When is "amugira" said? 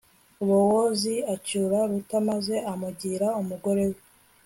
2.71-3.27